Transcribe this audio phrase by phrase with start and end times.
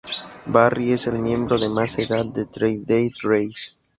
[0.47, 3.81] Barry es el miembro de más edad de Three Days Grace.